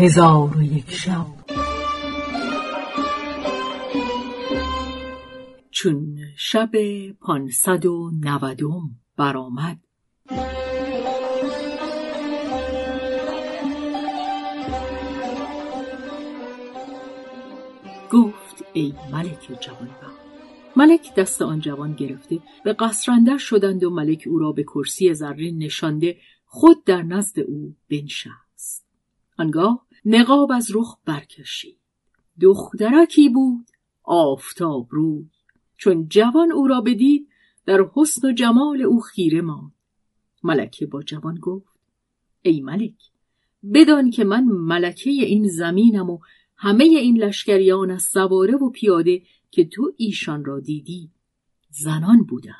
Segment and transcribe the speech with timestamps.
[0.00, 1.26] هزار و یک شب.
[5.70, 6.70] چون شب
[7.20, 9.78] پانصد و نودم برآمد.
[18.12, 20.20] گفت ای ملک جوانبخت
[20.76, 25.58] ملک دست آن جوان گرفته به قصرندر شدند و ملک او را به کرسی زرین
[25.58, 28.86] نشانده خود در نزد او بنشست.
[29.38, 31.78] آنگاه نقاب از رخ برکشید.
[32.40, 33.66] دخترکی بود
[34.02, 35.24] آفتاب روی.
[35.76, 37.28] چون جوان او را بدید
[37.66, 39.72] در حسن و جمال او خیره ماند.
[40.42, 41.80] ملکه با جوان گفت
[42.42, 42.94] ای ملک
[43.74, 46.18] بدان که من ملکه این زمینم و
[46.56, 51.10] همه این لشکریان از سواره و پیاده که تو ایشان را دیدی
[51.70, 52.54] زنان بودند.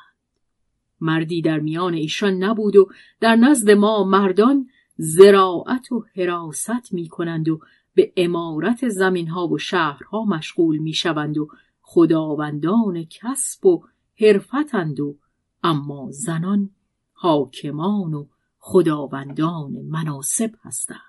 [1.01, 2.89] مردی در میان ایشان نبود و
[3.19, 7.59] در نزد ما مردان زراعت و حراست می کنند و
[7.95, 11.47] به امارت زمین ها و شهرها مشغول می شوند و
[11.81, 13.83] خداوندان کسب و
[14.19, 15.17] حرفتند و
[15.63, 16.69] اما زنان
[17.13, 20.99] حاکمان و خداوندان مناسب هستند.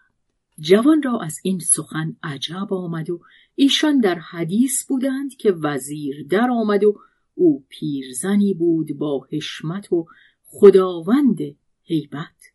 [0.59, 3.21] جوان را از این سخن عجب آمد و
[3.55, 6.99] ایشان در حدیث بودند که وزیر در آمد و
[7.35, 10.07] او پیرزنی بود با حشمت و
[10.45, 11.39] خداوند
[11.83, 12.52] هیبت.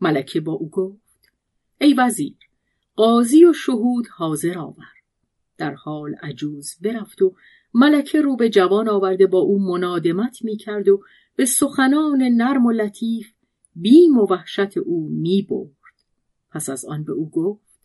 [0.00, 1.30] ملکه با او گفت
[1.80, 2.36] ای وزیر
[2.96, 4.92] قاضی و شهود حاضر آور
[5.58, 7.34] در حال عجوز برفت و
[7.74, 11.02] ملکه رو به جوان آورده با او منادمت می کرد و
[11.36, 13.32] به سخنان نرم و لطیف
[13.76, 16.04] بیم و وحشت او می برد.
[16.50, 17.78] پس از آن به او گفت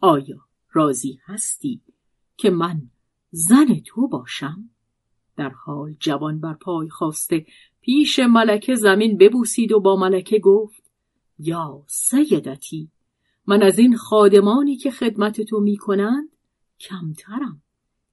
[0.00, 0.36] آیا
[0.72, 1.80] راضی هستی
[2.36, 2.82] که من
[3.30, 4.70] زن تو باشم؟
[5.36, 7.46] در حال جوان بر پای خواسته
[7.80, 10.81] پیش ملکه زمین ببوسید و با ملکه گفت
[11.38, 12.90] یا سیدتی.
[13.46, 16.28] من از این خادمانی که خدمت تو می کنند
[16.80, 17.62] کمترم.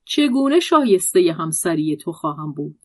[0.05, 2.79] چگونه شایسته همسری تو خواهم بود؟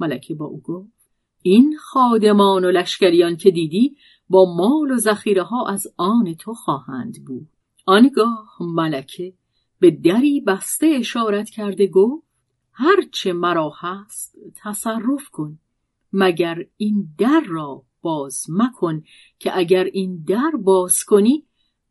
[0.00, 0.98] ملکه با او گفت
[1.42, 3.96] این خادمان و لشکریان که دیدی
[4.28, 7.48] با مال و ذخیره ها از آن تو خواهند بود.
[7.86, 9.34] آنگاه ملکه
[9.80, 12.26] به دری بسته اشارت کرده گفت
[12.72, 15.58] هرچه مرا هست تصرف کن
[16.12, 19.02] مگر این در را باز مکن
[19.38, 21.44] که اگر این در باز کنی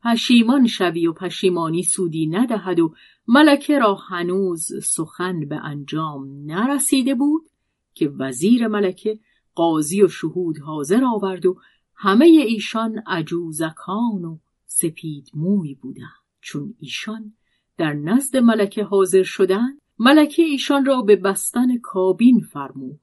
[0.03, 2.93] پشیمان شوی و پشیمانی سودی ندهد و
[3.27, 7.49] ملکه را هنوز سخن به انجام نرسیده بود
[7.93, 9.19] که وزیر ملکه
[9.55, 11.57] قاضی و شهود حاضر آورد و
[11.95, 16.23] همه ایشان عجوزکان و سپید موی بودند.
[16.41, 17.33] چون ایشان
[17.77, 22.99] در نزد ملکه حاضر شدند ملکه ایشان را به بستن کابین فرمود.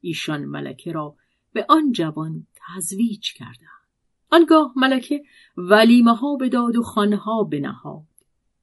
[0.00, 1.16] ایشان ملکه را
[1.58, 3.88] به آن جوان تزویج کردند.
[4.30, 5.22] آنگاه ملکه
[5.56, 8.06] ولیمه ها بداد و خانها بنهاد.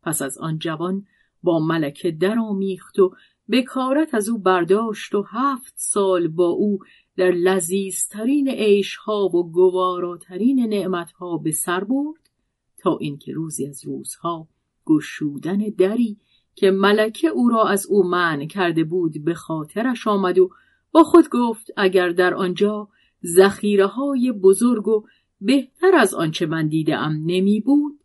[0.03, 1.05] پس از آن جوان
[1.43, 3.15] با ملکه درآمیخت و
[3.51, 6.79] بکارت از او برداشت و هفت سال با او
[7.17, 12.29] در لذیذترین عیشها و گواراترین نعمتها به سر برد
[12.77, 14.47] تا اینکه روزی از روزها
[14.85, 16.17] گشودن دری
[16.55, 20.49] که ملکه او را از او منع کرده بود به خاطرش آمد و
[20.95, 22.87] با خود گفت اگر در آنجا
[23.25, 25.07] ذخیره های بزرگ و
[25.41, 27.99] بهتر از آنچه من دیدم نمی بود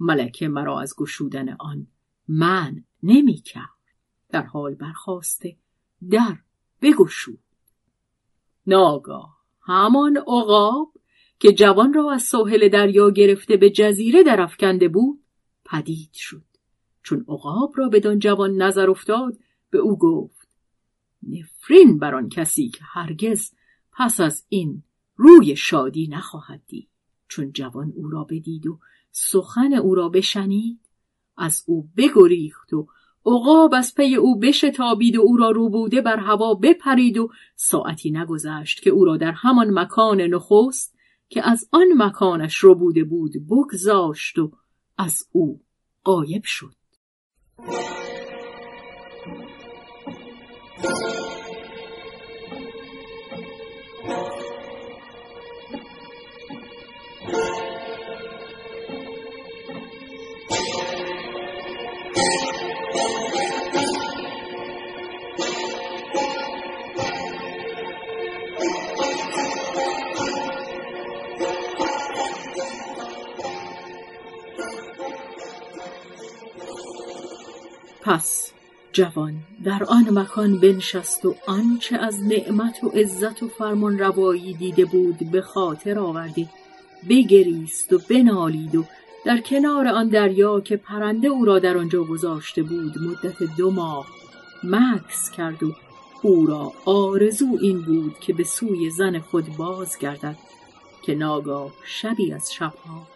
[0.00, 1.86] ملکه مرا از گشودن آن
[2.28, 3.68] من نمی کرد
[4.28, 5.56] در حال برخواسته
[6.10, 6.36] در
[6.82, 7.38] بگشود.
[8.66, 10.92] ناگاه همان عقاب
[11.38, 15.20] که جوان را از ساحل دریا گرفته به جزیره درافکنده بود
[15.64, 16.44] پدید شد.
[17.02, 19.38] چون عقاب را بدان جوان نظر افتاد
[19.70, 20.43] به او گفت
[21.28, 23.50] نفرین بر آن کسی که هرگز
[23.92, 24.82] پس از این
[25.16, 26.88] روی شادی نخواهد دید.
[27.28, 28.78] چون جوان او را بدید و
[29.10, 30.80] سخن او را بشنید
[31.36, 32.86] از او بگریخت و
[33.26, 38.82] عقاب از پی او بشتابید و او را روبوده بر هوا بپرید و ساعتی نگذشت
[38.82, 40.94] که او را در همان مکان نخست
[41.28, 44.52] که از آن مکانش رو بوده بود بگذاشت و
[44.98, 45.60] از او
[46.04, 46.74] قایب شد.
[78.14, 78.52] پس
[78.92, 79.34] جوان
[79.64, 85.30] در آن مکان بنشست و آنچه از نعمت و عزت و فرمان روایی دیده بود
[85.32, 86.48] به خاطر آوردی.
[87.08, 88.84] بگریست و بنالید و
[89.24, 94.06] در کنار آن دریا که پرنده او را در آنجا گذاشته بود مدت دو ماه
[94.64, 95.72] مکس کرد و
[96.22, 100.36] او را آرزو این بود که به سوی زن خود بازگردد
[101.02, 103.06] که ناگاه شبی از شبها.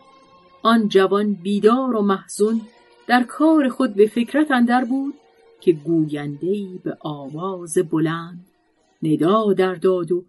[0.62, 2.60] آن جوان بیدار و محزون
[3.08, 5.14] در کار خود به فکرت اندر بود
[5.60, 8.46] که گویندهای به آواز بلند
[9.02, 10.24] ندا در داد و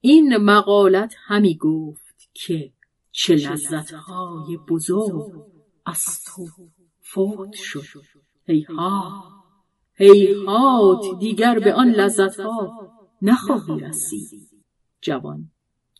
[0.00, 2.72] این مقالت همی گفت که
[3.10, 5.32] چه لذتهای بزرگ
[5.86, 6.46] از تو
[7.00, 7.84] فوت شد.
[8.46, 9.22] هیهات
[9.94, 12.90] هیهات دیگر به آن لذتها
[13.22, 14.48] نخواهی رسید.
[15.00, 15.50] جوان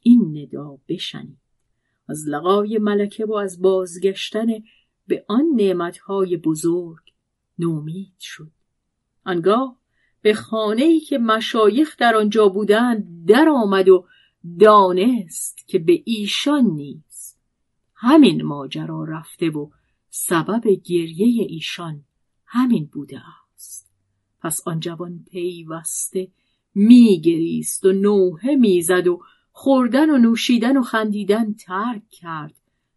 [0.02, 1.38] این ندا بشنید.
[2.08, 4.46] از لقای ملکه و از بازگشتن
[5.12, 7.12] به آن نعمتهای بزرگ
[7.59, 8.53] نومید شد.
[9.25, 9.76] آنگاه
[10.23, 14.06] به خانه ای که مشایخ در آنجا بودند در آمد و
[14.61, 17.41] دانست که به ایشان نیست.
[17.94, 19.70] همین ماجرا رفته و
[20.11, 22.05] سبب گریه ایشان
[22.47, 23.20] همین بوده
[23.55, 23.93] است.
[24.41, 26.29] پس آن جوان پیوسته
[26.75, 32.55] میگریست و نوحه می‌زد و خوردن و نوشیدن و خندیدن ترک کرد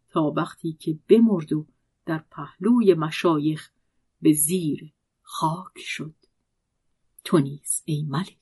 [0.09, 1.65] تا وقتی که بمرد و
[2.05, 3.69] در پهلوی مشایخ
[4.21, 6.15] به زیر خاک شد.
[7.23, 8.37] تو نیز ای ملک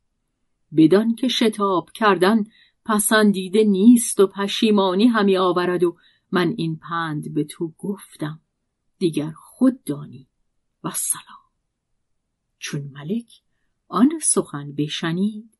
[0.77, 2.43] بدان که شتاب کردن
[2.85, 5.97] پسندیده نیست و پشیمانی همی آورد و
[6.31, 8.41] من این پند به تو گفتم.
[8.97, 10.27] دیگر خود دانی
[10.83, 11.43] و سلام.
[12.57, 13.41] چون ملک
[13.87, 15.57] آن سخن بشنید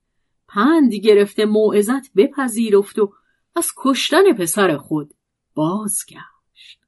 [0.48, 3.14] پند گرفته موعظت بپذیرفت و
[3.56, 5.14] از کشتن پسر خود
[5.54, 6.80] بازگشت.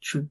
[0.00, 0.30] چون